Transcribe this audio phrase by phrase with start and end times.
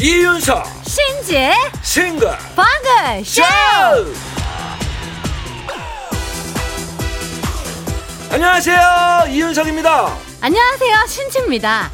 [0.00, 3.42] 이윤석 신지의 싱글 방글 쇼.
[8.30, 11.90] 안녕하세요 이윤석입니다 안녕하세요 신지입니다.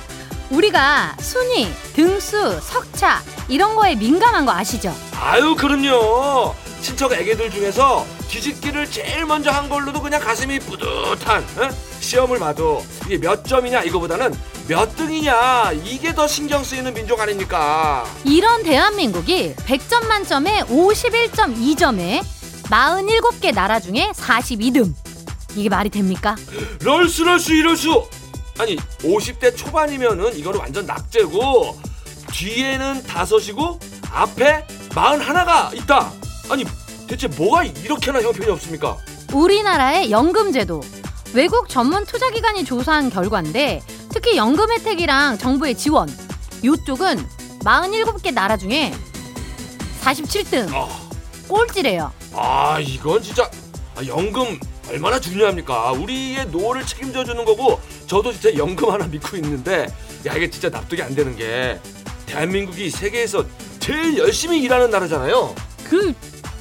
[0.50, 4.95] 우리가 순위, 등수, 석차 이런 거에 민감한 거 아시죠?
[5.18, 11.70] 아유 그럼요 친척 애기들 중에서 뒤집기를 제일 먼저 한 걸로도 그냥 가슴이 뿌듯한 어?
[12.00, 14.34] 시험을 봐도 이게 몇 점이냐 이거보다는
[14.66, 22.24] 몇 등이냐 이게 더 신경 쓰이는 민족 아닙니까 이런 대한민국이 100점 만점에 51.2점에
[22.64, 24.93] 47개 나라 중에 42등.
[25.54, 26.35] 이게 말이 됩니까?
[26.82, 28.08] 럴수 럴수 이럴수
[28.58, 31.79] 아니 50대 초반이면은 이거는 완전 낙제고
[32.32, 33.78] 뒤에는 다섯이고
[34.10, 36.10] 앞에 41가 있다
[36.50, 36.64] 아니
[37.08, 38.97] 대체 뭐가 이렇게나 형편이 없습니까?
[39.33, 40.80] 우리나라의 연금제도.
[41.34, 46.08] 외국 전문 투자기관이 조사한 결과인데 특히 연금 혜택이랑 정부의 지원
[46.64, 47.19] 요쪽은
[47.64, 48.94] 47개 나라 중에
[50.02, 50.88] 47등 아,
[51.48, 52.12] 꼴찌래요.
[52.32, 53.50] 아 이건 진짜
[53.97, 55.92] 아, 연금 얼마나 중요합니까?
[55.92, 59.86] 우리의 노후를 책임져 주는 거고 저도 진짜 연금 하나 믿고 있는데
[60.27, 61.80] 야 이게 진짜 납득이 안 되는 게
[62.27, 63.44] 대한민국이 세계에서
[63.80, 65.55] 제일 열심히 일하는 나라잖아요.
[65.88, 66.14] 그,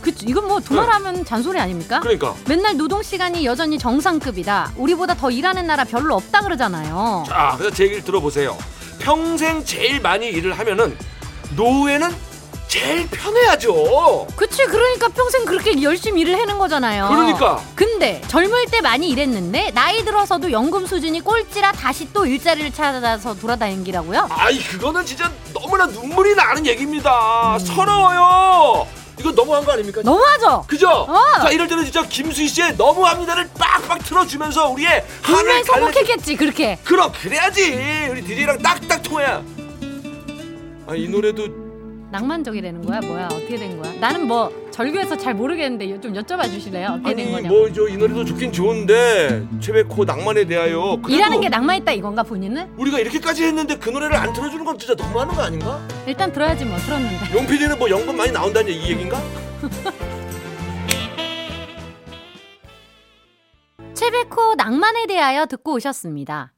[0.03, 2.01] 그 이건 뭐 두말하면 잔소리 아닙니까?
[2.01, 4.73] 그러니까 맨날 노동 시간이 여전히 정상급이다.
[4.75, 7.23] 우리보다 더 일하는 나라 별로 없다 그러잖아요.
[7.27, 8.57] 자, 그래서 제 얘기를 들어보세요.
[8.99, 10.95] 평생 제일 많이 일을 하면은
[11.55, 12.13] 노후에는
[12.67, 14.27] 제일 편해야죠.
[14.35, 17.07] 그치 그러니까 평생 그렇게 열심히 일을 해는 거잖아요.
[17.07, 17.61] 그러니까.
[17.75, 24.27] 근데 젊을 때 많이 일했는데 나이 들어서도 연금 수준이 꼴찌라 다시 또 일자리를 찾아서 돌아다니기라고요?
[24.31, 26.65] 아이 그거는 진짜 너무나 눈물이 나는 음.
[26.65, 27.57] 얘기입니다.
[27.59, 28.87] 서러워요.
[29.19, 30.01] 이거 너무한 거 아닙니까?
[30.03, 30.65] 너무하죠?
[30.67, 30.89] 그죠?
[30.89, 31.15] 어.
[31.41, 36.77] 자 이럴 때는 진짜 김수희 씨의 너무합니다를 빡빡 틀어주면서 우리의 분명히 성공했겠지 그렇게.
[36.83, 39.43] 그럼 그래야지 우리 DJ랑 딱딱 통해야.
[40.87, 41.47] 아이 노래도
[42.11, 43.91] 낭만적이라는 거야 뭐야 어떻게 된 거야?
[43.99, 46.93] 나는 뭐 절교해서 잘 모르겠는데 좀 여쭤봐 주실래요?
[46.93, 47.55] 어떻게 아니 거냐고.
[47.55, 52.73] 뭐저 이 노래도 좋긴 좋은데 최백호 낭만에 대하여 일하는 게 낭만 있다 이건가 본인은?
[52.75, 55.79] 우리가 이렇게까지 했는데 그 노래를 안 틀어주는 건 진짜 너무하는 거 아닌가?
[56.07, 57.37] 일단 들어야지 뭐 들었는데.
[57.37, 59.21] 용 PD는 뭐 연금 많이 나온다는 이 얘긴가?
[63.93, 66.51] 최백호 낭만에 대하여 듣고 오셨습니다.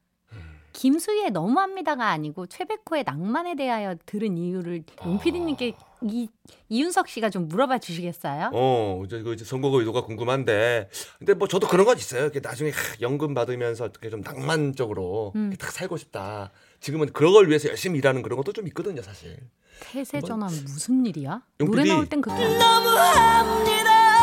[0.71, 5.73] 김수희의 너무합니다가 아니고 최백호의 낭만에 대하여 들은 이유를 용 PD님께
[6.09, 6.29] 이
[6.69, 8.51] 이윤석 씨가 좀 물어봐 주시겠어요?
[8.53, 10.89] 어, 이제 그 이제 선거가 의도가 궁금한데,
[11.19, 12.23] 근데 뭐 저도 그런 건 있어요.
[12.23, 15.53] 이렇게 나중에 하, 연금 받으면서 어떻게 좀 낭만적으로 음.
[15.59, 16.51] 딱 살고 싶다.
[16.79, 19.37] 지금은 그런 걸 위해서 열심히 일하는 그런 것도 좀 있거든요, 사실.
[19.79, 21.41] 태세 전환 무슨 일이야?
[21.59, 21.93] 용 노래 PD.
[21.93, 23.65] 나올 땐 그렇게 안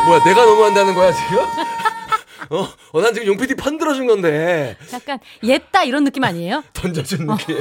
[0.05, 1.37] 뭐야, 내가 너무한다는 거야 지금?
[2.49, 6.63] 어, 어, 난 지금 용 PD 편 들어준 건데 약간 옛다 이런 느낌 아니에요?
[6.73, 7.57] 던져준 느낌.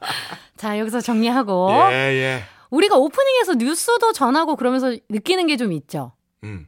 [0.56, 2.44] 자 여기서 정리하고 예, 예.
[2.74, 6.12] 우리가 오프닝에서 뉴스도 전하고 그러면서 느끼는 게 좀 있죠.
[6.42, 6.66] 음.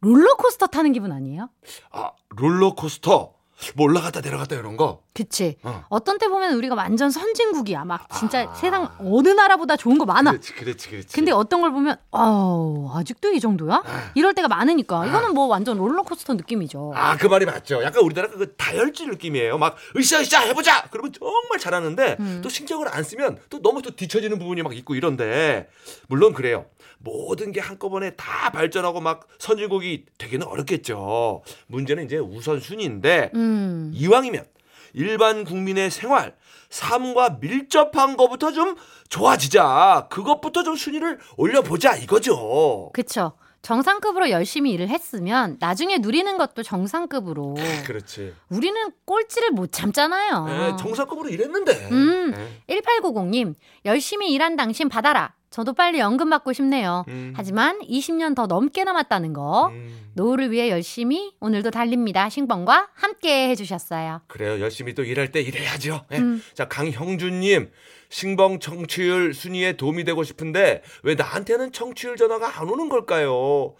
[0.00, 1.48] 롤러코스터 타는 기분 아니에요?
[1.90, 3.34] 아, 롤러코스터.
[3.74, 5.02] 뭐 올라갔다 내려갔다 이런 거.
[5.18, 5.56] 그치.
[5.64, 5.84] 어.
[5.88, 7.84] 어떤 때 보면 우리가 완전 선진국이야.
[7.84, 8.54] 막 진짜 아.
[8.54, 10.30] 세상 어느 나라보다 좋은 거 많아.
[10.30, 11.08] 그렇지, 그렇지, 그렇지.
[11.12, 13.82] 근데 어떤 걸 보면 아우 아직도 이 정도야?
[14.14, 16.92] 이럴 때가 많으니까 이거는 뭐 완전 롤러코스터 느낌이죠.
[16.94, 17.82] 아, 그 말이 맞죠.
[17.82, 19.58] 약간 우리나라 그 다혈질 느낌이에요.
[19.58, 20.86] 막 으쌰으쌰 해보자.
[20.92, 22.40] 그러면 정말 잘하는데 음.
[22.40, 25.68] 또 신경을 안 쓰면 또 너무 또 뒤처지는 부분이 막 있고 이런데
[26.06, 26.66] 물론 그래요.
[26.98, 31.42] 모든 게 한꺼번에 다 발전하고 막 선진국이 되기는 어렵겠죠.
[31.66, 33.90] 문제는 이제 우선 순위인데 음.
[33.94, 34.44] 이왕이면
[34.98, 36.34] 일반 국민의 생활,
[36.70, 38.74] 삶과 밀접한 거부터 좀
[39.08, 40.08] 좋아지자.
[40.10, 42.90] 그것부터 좀 순위를 올려보자 이거죠.
[42.92, 43.32] 그쵸.
[43.62, 47.54] 정상급으로 열심히 일을 했으면 나중에 누리는 것도 정상급으로.
[47.86, 48.34] 그렇지.
[48.48, 50.44] 우리는 꼴찌를 못 참잖아요.
[50.46, 51.72] 네, 정상급으로 일했는데.
[51.72, 51.88] 어.
[51.90, 52.30] 음.
[52.66, 52.80] 네.
[52.80, 53.54] 1890님,
[53.84, 55.34] 열심히 일한 당신 받아라.
[55.50, 57.04] 저도 빨리 연금 받고 싶네요.
[57.08, 57.32] 음.
[57.36, 59.68] 하지만 20년 더 넘게 남았다는 거.
[59.68, 60.10] 음.
[60.14, 62.28] 노후를 위해 열심히 오늘도 달립니다.
[62.28, 64.22] 신봉과 함께 해주셨어요.
[64.26, 64.60] 그래요.
[64.60, 66.04] 열심히 또 일할 때 일해야죠.
[66.12, 66.18] 예.
[66.18, 66.42] 음.
[66.54, 67.70] 자, 강형준님.
[68.10, 73.74] 신봉 청취율 순위에 도움이 되고 싶은데 왜 나한테는 청취율 전화가 안 오는 걸까요?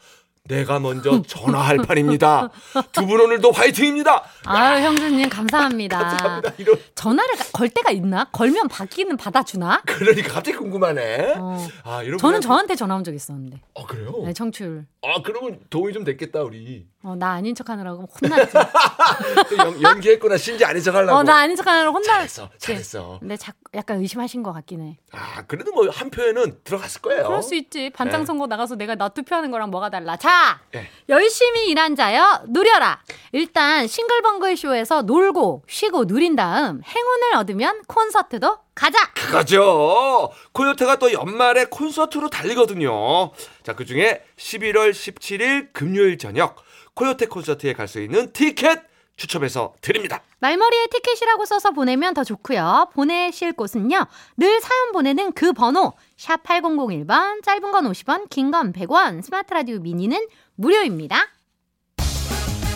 [0.49, 2.49] 내가 먼저 전화할 판입니다.
[2.93, 4.23] 두 분 오늘도 화이팅입니다.
[4.45, 5.99] 아유, 형수님, 감사합니다.
[6.09, 6.53] 감사합니다.
[6.59, 8.25] 이런 전화를 걸 때가 있나?
[8.33, 9.83] 걸면 받기는 받아주나?
[9.87, 11.35] 그러니까 갑자기 궁금하네.
[11.39, 11.67] 어.
[11.85, 13.61] 아, 이런 저는 저한테 전화 온 적 있었는데.
[13.79, 14.13] 아, 그래요?
[14.25, 14.85] 네, 청취율.
[15.03, 16.87] 아, 그러면 도움이 좀 됐겠다, 우리.
[17.03, 18.53] 어, 나 아닌 척 하느라고 혼났지.
[19.59, 20.37] 연, 연기했구나.
[20.37, 21.15] 신지 아닌 척 하려고.
[21.17, 22.07] 어, 나 아닌 척 하느라고 혼나.
[22.15, 22.49] 잘했어.
[22.59, 23.19] 잘했어.
[23.21, 24.99] 근데 자, 약간 의심하신 것 같긴 해.
[25.13, 27.25] 아, 그래도 뭐 한 표에는 들어갔을 거예요.
[27.29, 27.91] 그럴 수 있지.
[27.91, 28.27] 반장 네.
[28.27, 30.17] 선거 나가서 내가 나 투표하는 거랑 뭐가 달라.
[30.17, 30.89] 자, 자, 예.
[31.09, 33.01] 열심히 일한 자여 누려라.
[33.33, 39.13] 일단 싱글벙글 쇼에서 놀고 쉬고 누린 다음 행운을 얻으면 콘서트도 가자.
[39.15, 40.31] 그거죠.
[40.53, 43.33] 코요태가 또 연말에 콘서트로 달리거든요.
[43.65, 46.57] 자, 그 중에 11월 17일 금요일 저녁
[46.95, 48.83] 코요태 콘서트에 갈 수 있는 티켓
[49.19, 50.23] 추첨해서 드립니다.
[50.39, 52.91] 말머리에 티켓이라고 써서 보내면 더 좋고요.
[52.95, 54.07] 보내실 곳은요.
[54.39, 59.79] 늘 사연 보내는 그 번호 샵 8001번 짧은 건 50원 긴 건 100원 스마트 라디오
[59.81, 61.27] 미니는 무료입니다.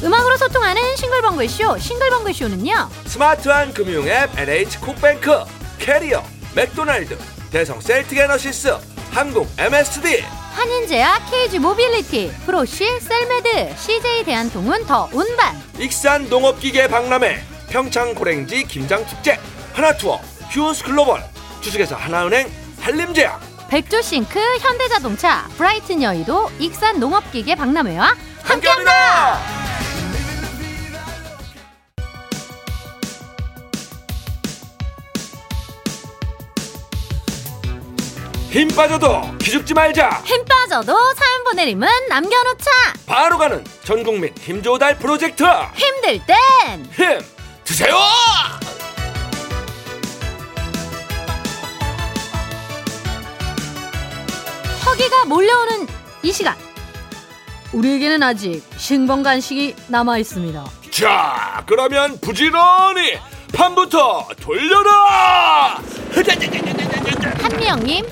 [0.03, 2.89] 음악으로 소통하는 싱글벙글쇼 싱글벙글쇼는요.
[3.07, 5.31] 스마트한 금융앱 NH 콕뱅크,
[5.79, 6.23] 캐리어,
[6.57, 7.17] 맥도날드,
[7.53, 8.77] 대성 셀틱에너시스,
[9.13, 10.25] 한국 MSD,
[10.55, 19.39] 한림제약 KG 모빌리티 프로쉬 셀메드 CJ 대한통운 더 운반 익산 농업기계 박람회, 평창 고랭지 김장축제,
[19.73, 20.21] 하나투어,
[20.51, 21.23] 휴스 글로벌,
[21.63, 22.51] 주식회사 하나은행,
[22.81, 23.41] 한림제약,
[23.71, 28.93] 백조싱크 현대자동차 브라이튼 여의도 익산 농업기계 박람회와 함께합니다.
[28.93, 29.62] 함께합니다.
[38.53, 40.21] 힘 빠져도 기죽지 말자.
[40.25, 42.71] 힘 빠져도 사연 보내림은 남겨놓자
[43.07, 45.43] 바로 가는 전국민 힘조달 프로젝트
[45.75, 46.37] 힘들 땐
[46.95, 47.19] 힘
[47.65, 47.97] 드세요.
[54.85, 55.87] 허기가 몰려오는
[56.23, 56.57] 이 시간
[57.73, 60.65] 우리에게는 아직 싱벙간식이 남아 있습니다.
[60.91, 63.19] 자, 그러면 부지런히
[63.55, 65.79] 판부터 돌려라.
[67.41, 68.05] 한미영님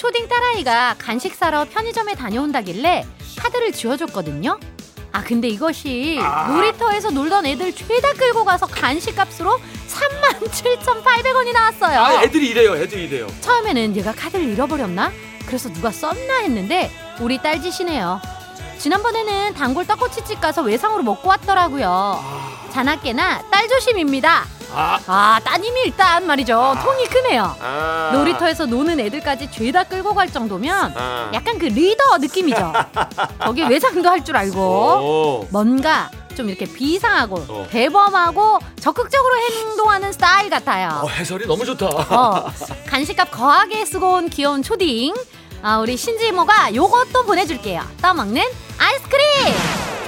[0.00, 3.04] 초딩 딸아이가 간식 사러 편의점에 다녀온다길래
[3.36, 4.58] 카드를 쥐어줬거든요.
[5.12, 6.48] 아 근데 이것이 아.
[6.48, 12.00] 놀이터에서 놀던 애들 죄다 끌고 가서 간식 값으로 37,800원이 나왔어요.
[12.00, 12.76] 아, 애들이 이래요.
[12.76, 13.26] 애들이 이래요.
[13.42, 15.12] 처음에는 얘가 카드를 잃어버렸나?
[15.44, 18.22] 그래서 누가 썼나 했는데 우리 딸 짓이네요.
[18.78, 22.59] 지난번에는 단골 떡꼬치집 가서 외상으로 먹고 왔더라고요.
[22.70, 24.44] 자나깨나 딸 조심입니다.
[24.72, 26.76] 아, 아 따님이 일단 말이죠.
[26.82, 27.56] 통이 크네요.
[27.60, 28.10] 아.
[28.14, 31.30] 놀이터에서 노는 애들까지 죄다 끌고 갈 정도면 아.
[31.34, 32.72] 약간 그 리더 느낌이죠.
[33.42, 35.46] 거기 외상도 할 줄 알고 오.
[35.50, 37.66] 뭔가 좀 이렇게 비상하고 어.
[37.70, 41.00] 대범하고 적극적으로 행동하는 스타일 같아요.
[41.02, 41.86] 어, 해설이 너무 좋다.
[41.86, 42.50] 어,
[42.86, 45.14] 간식값 거하게 쓰고 온 귀여운 초딩.
[45.62, 47.82] 아, 우리 신지 이모가 요것도 보내줄게요.
[48.00, 48.42] 떠먹는
[48.78, 49.54] 아이스크림!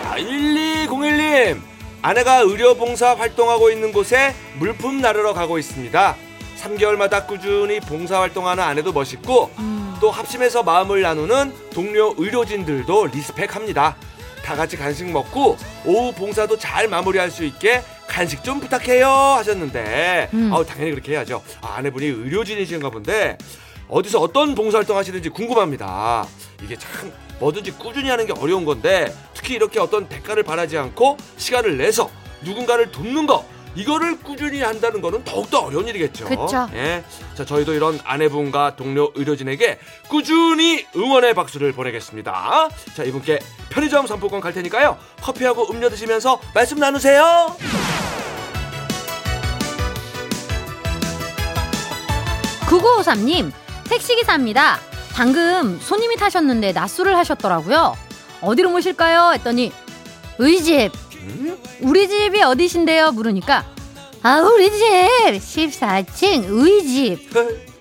[0.05, 1.72] 자, 1201님.
[2.03, 6.17] 아내가 의료봉사 활동하고 있는 곳에 물품 나르러 가고 있습니다.
[6.61, 13.97] 3개월마다 꾸준히 봉사활동하는 아내도 멋있고 음, 또 합심해서 마음을 나누는 동료 의료진들도 리스펙합니다.
[14.45, 15.57] 다 같이 간식 먹고
[15.87, 20.51] 오후 봉사도 잘 마무리할 수 있게 간식 좀 부탁해요 하셨는데 음.
[20.53, 21.43] 아우 당연히 그렇게 해야죠.
[21.61, 23.39] 아, 아내분이 의료진이신가 본데
[23.89, 26.27] 어디서 어떤 봉사활동 하시는지 궁금합니다.
[26.65, 27.13] 이게 참
[27.43, 32.09] 뭐든지 꾸준히 하는 게 어려운 건데 특히 이렇게 어떤 대가를 바라지 않고 시간을 내서
[32.43, 33.45] 누군가를 돕는 거
[33.75, 36.27] 이거를 꾸준히 한다는 거는 더욱더 어려운 일이겠죠.
[36.27, 36.69] 그쵸.
[36.75, 37.03] 예.
[37.35, 39.79] 자, 저희도 이런 아내분과 동료 의료진에게
[40.09, 42.69] 꾸준히 응원의 박수를 보내겠습니다.
[42.95, 43.39] 자, 이분께
[43.71, 44.99] 편의점 상품권 갈 테니까요.
[45.23, 47.57] 커피하고 음료 드시면서 말씀 나누세요.
[52.69, 53.51] 9953님,
[53.89, 54.92] 택시기사입니다.
[55.15, 57.95] 방금 손님이 타셨는데 낮술을 하셨더라고요.
[58.41, 59.33] 어디로 모실까요?
[59.35, 59.73] 했더니,
[60.39, 60.91] 우리 집.
[61.23, 61.57] 음?
[61.81, 63.13] 우리 집이 어디신데요?
[63.13, 63.65] 물으니까,
[64.23, 64.87] 아, 우리 집!
[65.39, 67.31] 14층, 우리 집.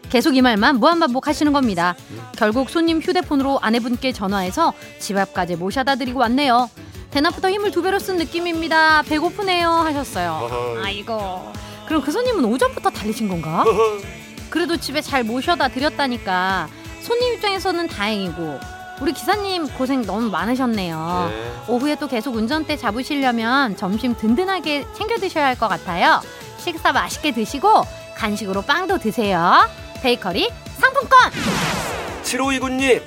[0.10, 1.96] 계속 이 말만 무한반복 하시는 겁니다.
[2.36, 6.70] 결국 손님 휴대폰으로 아내분께 전화해서 집 앞까지 모셔다 드리고 왔네요.
[7.12, 9.04] 대낮부터 힘을 두 배로 쓴 느낌입니다.
[9.04, 9.70] 배고프네요.
[9.70, 10.80] 하셨어요.
[10.84, 11.52] 아이고.
[11.88, 13.64] 그럼 그 손님은 오전부터 달리신 건가?
[14.50, 16.68] 그래도 집에 잘 모셔다 드렸다니까
[17.02, 18.60] 손님 입장에서는 다행이고
[19.02, 21.32] 우리 기사님 고생 너무 많으셨네요.
[21.32, 21.52] 네.
[21.68, 26.22] 오후에 또 계속 운전대 잡으시려면 점심 든든하게 챙겨 드셔야 할 것 같아요.
[26.60, 27.84] 식사 맛있게 드시고
[28.16, 29.68] 간식으로 빵도 드세요.
[30.04, 31.18] 베이커리 상품권.
[32.24, 33.02] 7529님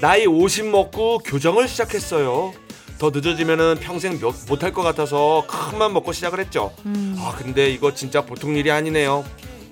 [0.00, 2.52] 나이 50 먹고 교정을 시작했어요.
[2.98, 6.72] 더 늦어지면은 평생 몇- 못할 것 같아서 큰맘 먹고 시작을 했죠.
[6.84, 9.24] 음, 아 근데 이거 진짜 보통 일이 아니네요.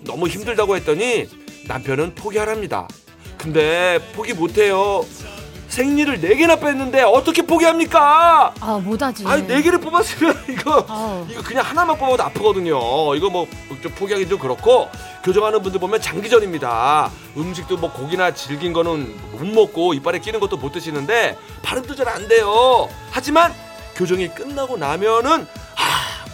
[0.03, 1.29] 너무 힘들다고 했더니
[1.67, 2.87] 남편은 포기하랍니다.
[3.39, 5.05] 근데 포기 못해요.
[5.69, 8.55] 생리를 네 개나 뺐는데 어떻게 포기합니까?
[8.61, 9.27] 아 못하지.
[9.27, 11.27] 아니 네 개를 뽑았으면 이거 아우.
[11.29, 13.15] 이거 그냥 하나만 뽑아도 아프거든요.
[13.15, 13.47] 이거 뭐
[13.83, 14.89] 좀 포기하기 좀 그렇고
[15.23, 17.11] 교정하는 분들 보면 장기전입니다.
[17.37, 22.27] 음식도 뭐 고기나 질긴 거는 못 먹고 이빨에 끼는 것도 못 드시는데 발음도 잘 안
[22.27, 22.89] 돼요.
[23.11, 23.53] 하지만
[23.97, 25.47] 교정이 끝나고 나면은 아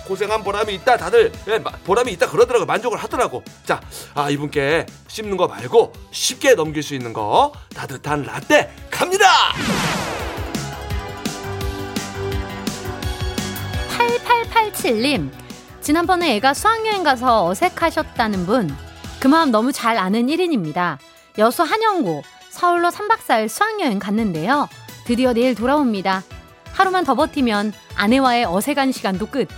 [0.07, 0.97] 고생한 보람이 있다.
[0.97, 2.67] 다들 예, 보람이 있다 그러더라고.
[2.67, 3.43] 만족을 하더라고.
[3.65, 3.81] 자
[4.15, 9.27] 아 이분께 씹는 거 말고 쉽게 넘길 수 있는 거 따뜻한 라떼 갑니다!
[13.97, 15.31] 8887님
[15.81, 18.75] 지난번에 애가 수학여행 가서 어색하셨다는 분
[19.21, 20.99] 그 마음 너무 잘 아는 1인입니다.
[21.39, 24.69] 여수 한영고 서울로 3박 4일 수학여행 갔는데요.
[25.05, 26.25] 드디어 내일 돌아옵니다.
[26.73, 29.49] 하루만 더 버티면 아내와의 어색한 시간도 끝.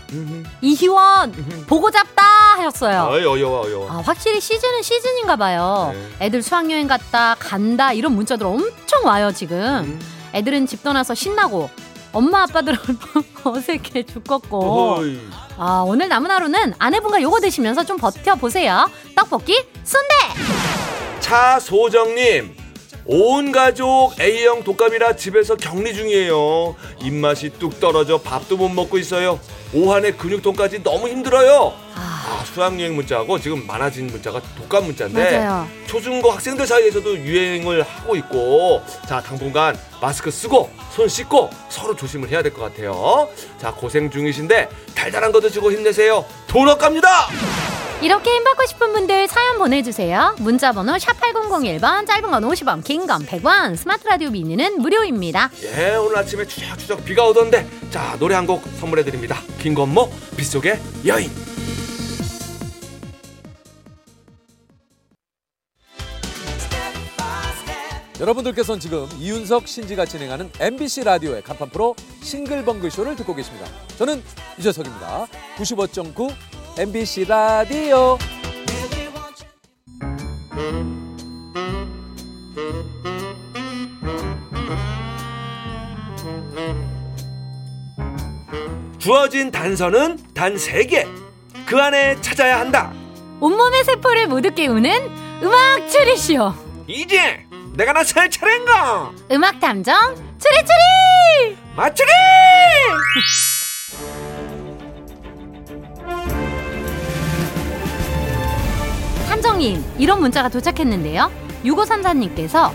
[0.60, 1.32] 이희원,
[1.68, 2.22] 보고 잡다!
[2.56, 3.08] 하셨어요.
[3.10, 3.90] 어이 어여워 어여워.
[3.90, 5.92] 아, 확실히 시즌은 시즌인가 봐요.
[6.18, 6.26] 네.
[6.26, 9.56] 애들 수학여행 갔다, 간다, 이런 문자들 엄청 와요, 지금.
[9.58, 10.00] 음.
[10.34, 11.70] 애들은 집 떠나서 신나고,
[12.12, 12.78] 엄마 아빠들은
[13.44, 14.94] 어색해 죽겠고.
[14.98, 15.20] 어이.
[15.56, 18.88] 아, 오늘 남은 하루는 아내분과 요거 드시면서 좀 버텨 보세요.
[19.14, 20.14] 떡볶이 순대!
[21.20, 22.56] 차소정님
[23.06, 26.74] 온 가족 A형 독감이라 집에서 격리 중이에요.
[27.02, 29.38] 입맛이 뚝 떨어져 밥도 못 먹고 있어요.
[29.74, 31.74] 오한에 근육통까지 너무 힘들어요.
[31.94, 35.68] 아, 아 수학여행 문자하고 지금 많아진 문자가 독감 문자인데 맞아요.
[35.86, 42.42] 초중고 학생들 사이에서도 유행을 하고 있고 자 당분간 마스크 쓰고 손 씻고 서로 조심을 해야
[42.42, 43.28] 될 것 같아요.
[43.60, 46.24] 자 고생 중이신데 달달한 거 드시고 힘내세요.
[46.46, 47.26] 도넛 갑니다
[48.02, 50.34] 이렇게 힘받고 싶은 분들 사연 보내주세요.
[50.38, 55.50] 문자번호 샵8001번, 짧은 건 50원, 긴 건 100원, 스마트 라디오 미니는 무료입니다.
[55.62, 59.40] 예, 오늘 아침에 추적추적 비가 오던데 자 노래 한 곡 선물해 드립니다.
[59.58, 61.30] 김건모 빗속의 여인.
[68.20, 73.66] 여러분들께서는 지금 이윤석 신지가 진행하는 MBC 라디오의 간판 프로 싱글벙글 쇼를 듣고 계십니다.
[73.98, 74.22] 저는
[74.58, 75.26] 유재석입니다.
[75.56, 76.32] 95.9
[76.78, 78.18] MBC 라디오.
[88.98, 91.06] 주어진 단서는 단 세 개.
[91.66, 92.92] 그 안에 찾아야 한다.
[93.40, 96.54] 온몸의 세포를 모두 깨우는 음악 추리쇼.
[96.86, 99.10] 이제 내가 나설 차례인가?
[99.32, 101.56] 음악 탐정 추리추리!
[101.76, 102.08] 맞추리!
[109.64, 111.30] 탐정님, 이런 문자가 도착했는데요.
[111.64, 112.70] 6534님께서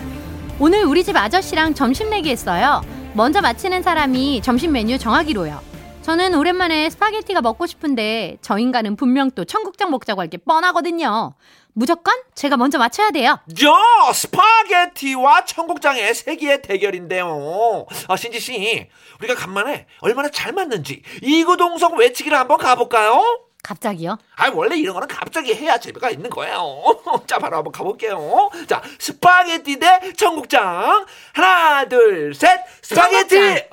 [0.60, 2.82] 오늘 우리 집 아저씨랑 점심 내기 했어요.
[3.14, 5.62] 먼저 마치는 사람이 점심 메뉴 정하기로요.
[6.02, 11.36] 저는 오랜만에 스파게티가 먹고 싶은데 저 인간은 분명 또 청국장 먹자고 할 게 뻔하거든요.
[11.74, 13.38] 무조건 제가 먼저 맞춰야 돼요.
[13.56, 17.86] 저 스파게티와 청국장의 세기의 대결인데요.
[18.08, 18.88] 아, 신지 씨,
[19.20, 23.22] 우리가 간만에 얼마나 잘 맞는지 이구동성 외치기를 한번 가볼까요?
[23.62, 24.18] 갑자기요?
[24.36, 26.82] 아 원래 이런 거는 갑자기 해야 재미가 있는 거예요.
[27.28, 28.50] 자 바로 한번 가볼게요.
[28.68, 33.66] 자 스파게티 대 청국장 하나 둘 셋 스파게티.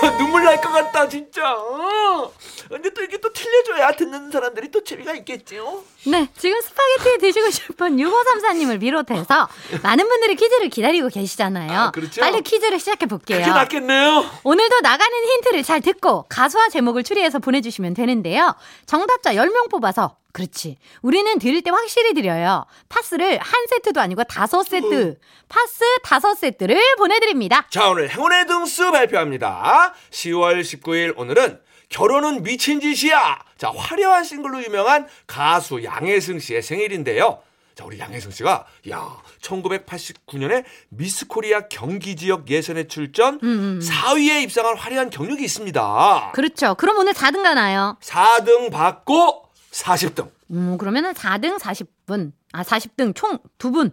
[0.30, 1.52] 눈물 날 것 같다 진짜.
[1.56, 2.32] 어.
[2.68, 5.82] 근데 또 이게 또 틀려줘야 듣는 사람들이 또 재미가 있겠지요.
[6.06, 9.48] 네, 지금 스파게티 드시고 싶은 6534님을 비롯해서
[9.82, 11.72] 많은 분들이 퀴즈를 기다리고 계시잖아요.
[11.78, 12.20] 아, 그렇죠?
[12.20, 13.38] 빨리 퀴즈를 시작해 볼게요.
[13.40, 14.24] 그게 낫겠네요.
[14.44, 18.54] 오늘도 나가는 힌트를 잘 듣고 가수와 제목을 추리해서 보내주시면 되는데요.
[18.86, 20.76] 정답자 10명 뽑아서 그렇지.
[21.02, 22.64] 우리는 드릴 때 확실히 드려요.
[22.88, 25.18] 파스를 한 세트도 아니고 다섯 세트.
[25.48, 27.66] 파스 다섯 세트를 보내드립니다.
[27.70, 29.92] 자 오늘 행운의 등수 발표합니다.
[30.24, 33.38] 10월 19일 오늘은 결혼은 미친 짓이야.
[33.56, 37.42] 자 화려한 싱글로 유명한 가수 양혜승 씨의 생일인데요.
[37.74, 43.38] 자 우리 양혜승 씨가 야 1989년에 미스 코리아 경기 지역 예선에 출전
[43.80, 46.32] 4위에 입상한 화려한 경력이 있습니다.
[46.34, 46.74] 그렇죠.
[46.74, 47.96] 그럼 오늘 4등 가나요?
[48.02, 50.30] 4등 받고 40등.
[50.50, 52.32] 음, 그러면은 4등 40분.
[52.52, 53.92] 아, 40등 총 2분.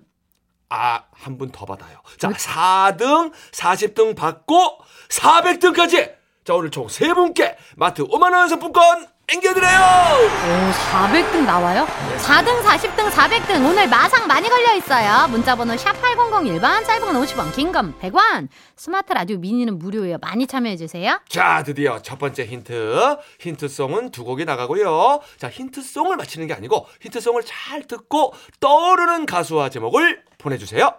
[0.69, 2.01] 아, 한 분 더 받아요.
[2.17, 4.79] 자, 4등, 40등 받고
[5.09, 6.16] 400등까지.
[6.47, 9.77] 자, 오늘 총 세 분께 마트 5만 원 상품권 앵겨드려요.
[9.77, 11.85] 오, 400등 나와요?
[12.19, 13.69] 4등, 40등, 400등.
[13.69, 15.27] 오늘 마상 많이 걸려 있어요.
[15.27, 18.47] 문자번호 샵8001번, 짧은 건 50원, 긴 건 100원.
[18.77, 20.19] 스마트 라디오 미니는 무료예요.
[20.21, 21.19] 많이 참여해주세요.
[21.27, 23.17] 자, 드디어 첫 번째 힌트.
[23.41, 25.19] 힌트송은 두 곡이 나가고요.
[25.37, 30.93] 자, 힌트송을 맞히는 게 아니고 힌트송을 잘 듣고 떠오르는 가수와 제목을 보내주세요.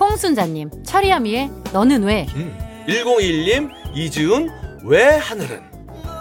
[0.00, 2.26] 홍순자님, 철이야미의 너는 왜?
[2.34, 2.71] 음.
[2.86, 4.50] 101님, 이지훈,
[4.84, 5.62] 왜 하늘은?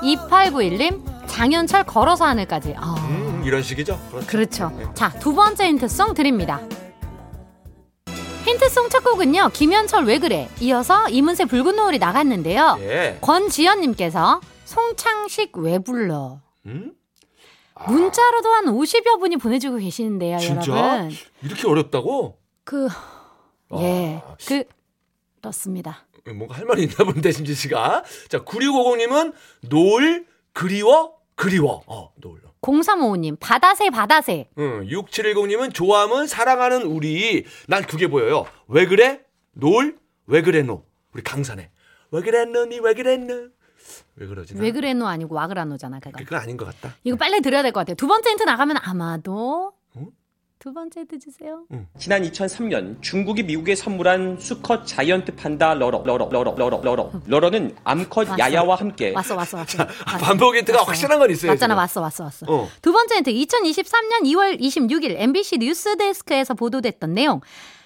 [0.03, 2.75] 2891님, 장현철 걸어서 하늘까지.
[2.77, 3.99] 아, 음, 이런 식이죠.
[4.09, 4.27] 그렇죠.
[4.27, 4.71] 그렇죠.
[4.77, 4.85] 네.
[4.93, 6.61] 자, 두 번째 힌트송 드립니다.
[8.45, 10.49] 힌트송 첫 곡은요, 김현철 왜 그래?
[10.59, 12.77] 이어서 이문세 붉은 노을이 나갔는데요.
[12.81, 13.17] 예.
[13.21, 16.39] 권지연님께서 송창식 왜 불러?
[16.65, 16.93] 음?
[17.87, 20.71] 문자로도 한 50여 분이 보내주고 계시는데요, 진짜?
[20.71, 21.11] 여러분.
[21.41, 22.37] 이렇게 어렵다고?
[22.63, 22.87] 그,
[23.79, 24.63] 예, 와, 그,
[25.41, 26.05] 그렇습니다.
[26.25, 29.33] 뭔가 할 말이 있나 본데 신지 씨가 자 9650님은
[29.69, 34.47] 노을 그리워 그리워 어 노을 0355님, 바다새, 바다새.
[34.59, 39.21] 응 6710님은 좋아하면 사랑하는 우리 난 그게 보여요 왜 그래
[39.53, 39.97] 노을
[40.27, 41.71] 왜 그래 노 우리 강산에
[42.11, 43.47] 왜 그랬노 니 왜 그랬노
[44.17, 44.53] 왜 그러지?
[44.55, 44.61] 나?
[44.61, 46.11] 왜 그래노 아니고 와 그라노잖아 그거.
[46.19, 46.95] 그건 아닌 것 같다.
[47.03, 47.95] 이거 빨리 들어야 될 것 같아요.
[47.95, 49.80] 두 번째 힌트 나가면 아마도 어?
[50.61, 51.63] 두 번째 힌트 주세요.
[51.97, 58.29] 지난 2003년 중국이 미국에 선물한 수컷 자이언트 판다 러러 러러 러러 러러 러러 러러는 암컷
[58.29, 58.37] 왔어.
[58.39, 59.81] 야야와 함께 왔어 왔어 왔어.
[59.81, 60.91] 아, 반복 힌트가 왔어.
[60.91, 61.51] 확실한 건 있어요.
[61.53, 61.77] 맞잖아 지금.
[61.79, 62.45] 왔어 왔어 왔어.
[62.47, 62.69] 어.
[62.83, 67.41] 두 번째 힌트 2023년 2월 26일 MBC 뉴스데스크에서 보도됐던 내용.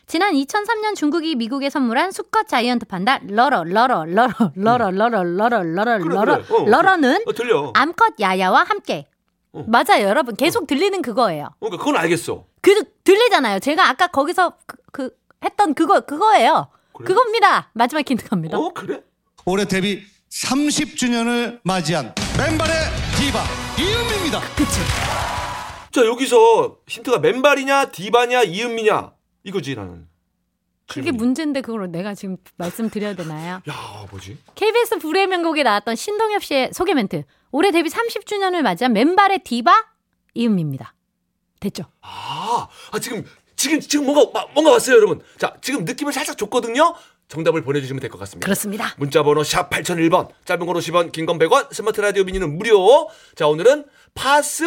[0.05, 5.97] 지난 2003년 중국이 미국에 선물한 수컷 자이언트 판다 러러 러러 러러 러러 러러 러러 러러
[5.97, 6.45] 러러 그래.
[6.49, 7.23] 어, 러러는
[7.55, 7.71] 어.
[7.73, 9.07] 암컷 야야와 함께.
[9.53, 9.63] 어.
[9.65, 10.35] 맞아요, 여러분.
[10.35, 11.47] 계속 들리는 그거예요.
[11.61, 12.43] 그러니까 그건 알겠어.
[12.65, 13.59] 그 들리잖아요.
[13.59, 15.09] 제가 아까 거기서 그, 그
[15.43, 16.69] 했던 그거 그거예요.
[16.93, 17.05] 그래?
[17.05, 17.69] 그겁니다.
[17.73, 18.57] 마지막 힌트 갑니다.
[18.57, 19.03] 어 그래?
[19.45, 22.75] 올해 데뷔 30주년을 맞이한 맨발의
[23.17, 23.43] 디바
[23.79, 24.39] 이은미입니다.
[24.55, 24.79] 그치.
[25.91, 29.11] 자 여기서 힌트가 맨발이냐 디바냐 이은미냐
[29.43, 30.07] 이거지 나는.
[30.87, 31.17] 그게 질문이.
[31.17, 33.61] 문제인데 그걸 내가 지금 말씀드려야 되나요?
[33.69, 34.39] 야 뭐지?
[34.55, 37.25] KBS 불의 명곡에 나왔던 신동엽 씨의 소개 멘트.
[37.51, 39.71] 올해 데뷔 30주년을 맞이한 맨발의 디바
[40.33, 40.94] 이은미입니다.
[41.59, 41.83] 됐죠?
[42.01, 43.23] 아, 아 지금
[43.55, 45.21] 지금 지금 뭔가 마- 뭔가 왔어요 여러분.
[45.37, 46.95] 자 지금 느낌을 살짝 줬거든요.
[47.27, 48.45] 정답을 보내주시면 될 것 같습니다.
[48.45, 48.93] 그렇습니다.
[48.97, 53.09] 문자번호 샵 8001번, 짧은 건 50원, 긴 건 100원, 스마트 라디오 미니는 무료.
[53.35, 54.63] 자, 오늘은 파스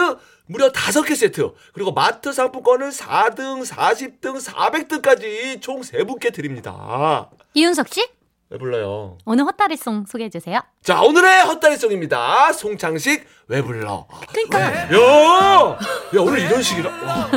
[0.47, 7.31] 무려 5개 세트, 그리고 마트 상품권을 4등, 40등, 400등까지 총 3분께 드립니다.
[7.55, 8.05] 이윤석 씨,
[8.51, 9.19] 왜 불러요?
[9.27, 10.63] 오늘 헛다리송 소개해 주세요.
[10.83, 12.55] 자, 오늘의 헛다리송입니다.
[12.55, 14.07] 송창식, 왜 불러?
[14.33, 14.89] 그러니까 야!
[14.97, 15.77] 야,
[16.21, 16.91] 오늘 이런 식이라.
[16.91, 17.29] 와.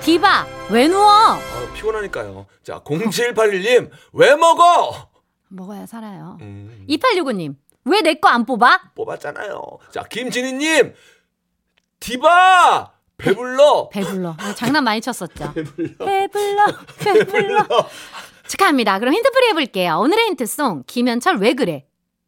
[0.05, 1.07] 디바, 왜 누워?
[1.09, 1.41] 아,
[1.75, 2.47] 피곤하니까요.
[2.63, 5.09] 자, 0781님 왜 먹어?
[5.49, 6.37] 먹어야 살아요.
[6.43, 8.93] 음, 2865님, 왜 내 거 안 뽑아?
[8.95, 9.63] 뽑았잖아요.
[9.91, 10.95] 자, 김진희님
[12.01, 13.89] 디바 배불러.
[13.91, 14.35] 배불러.
[14.39, 15.53] 아, 장난 많이 쳤었죠.
[15.55, 16.05] 배불러.
[16.99, 17.65] 배불러.
[18.49, 18.99] 축하합니다.
[18.99, 19.99] 그럼 힌트풀이 해볼게요.
[20.01, 21.87] 오늘의 힌트송, 김현철 왜 그래?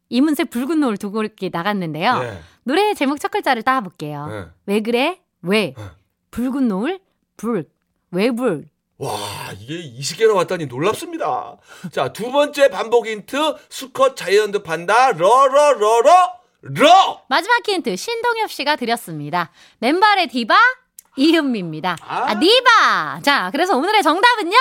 [0.08, 2.18] 이문세 붉은 노을 두고 이렇게 나갔는데요.
[2.20, 2.40] 네.
[2.62, 4.26] 노래 제목 첫 글자를 따볼게요.
[4.28, 4.44] 네.
[4.66, 5.20] 왜 그래?
[5.42, 5.74] 왜?
[5.76, 5.84] 네.
[6.30, 7.00] 붉은 노을?
[7.36, 7.68] 불.
[8.10, 8.68] 왜 불?
[8.98, 9.12] 와,
[9.58, 11.56] 이게 20개나 왔다니 놀랍습니다.
[11.92, 13.36] 자, 두 번째 반복 힌트,
[13.68, 16.02] 수컷 자이언트 판다, 러러러러,
[16.62, 17.22] 러!
[17.28, 19.50] 마지막 힌트 신동엽 씨가 드렸습니다.
[19.78, 20.56] 맨발의 디바
[21.16, 21.96] 이은미입니다.
[22.00, 22.24] 아.
[22.30, 23.20] 아, 디바.
[23.22, 24.56] 자, 그래서 오늘의 정답은요.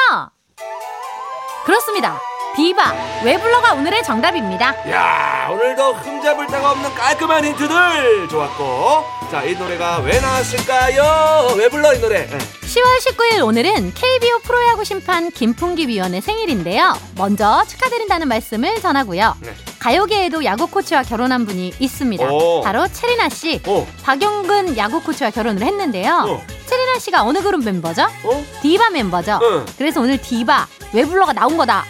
[1.65, 2.19] 그렇습니다.
[2.55, 4.73] 디바 왜 불러가 오늘의 정답입니다.
[4.89, 9.03] 야, 오늘도 흠잡을 데가 없는 깔끔한 힌트들 좋았고.
[9.31, 11.55] 자, 이 노래가 왜 나왔을까요?
[11.57, 12.25] 왜 불러, 이 노래?
[12.27, 12.37] 네.
[12.37, 16.93] 10월 19일 오늘은 KBO 프로야구 심판 김풍기 위원의 생일인데요.
[17.15, 19.35] 먼저 축하드린다는 말씀을 전하고요.
[19.41, 19.53] 네.
[19.79, 22.25] 가요계에도 야구 코치와 결혼한 분이 있습니다.
[22.31, 22.61] 오.
[22.61, 23.61] 바로 체리나 씨.
[23.67, 26.25] 어, 박용근 야구 코치와 결혼을 했는데요.
[26.27, 26.45] 어.
[26.65, 28.03] 체리나 씨가 어느 그룹 멤버죠?
[28.23, 28.45] 어?
[28.61, 29.39] 디바 멤버죠.
[29.41, 29.65] 응.
[29.77, 31.85] 그래서 오늘 디바 왜 불러가 나온 거다.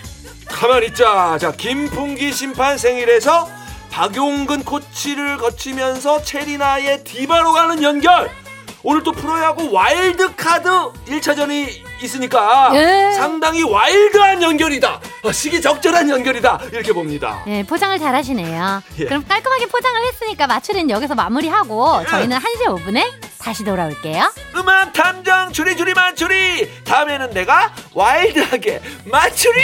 [0.55, 1.37] 가만히 있자.
[1.37, 3.49] 자, 김풍기 심판 생일에서
[3.91, 8.31] 박용근 코치를 거치면서 체리나의 디바로 가는 연결.
[8.81, 10.69] 오늘 또 프로야구 와일드카드
[11.07, 11.67] 1차전이
[12.01, 13.11] 있으니까 예.
[13.17, 15.01] 상당히 와일드한 연결이다.
[15.23, 16.61] 어, 시기 적절한 연결이다.
[16.71, 17.41] 이렇게 봅니다.
[17.47, 18.81] 네, 포장을 잘 하시네요.
[18.99, 19.05] 예.
[19.05, 23.11] 그럼 깔끔하게 포장을 했으니까 마추리는 여기서 마무리하고 저희는 1시 5분에
[23.45, 24.33] 다시 돌아올게요.
[24.55, 29.61] 음악 탐정 추리추리 만추리 다음에는 내가 와일드하게 만추리